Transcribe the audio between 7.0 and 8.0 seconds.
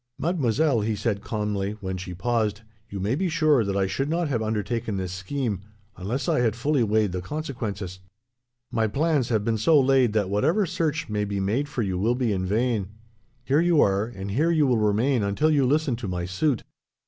the consequences.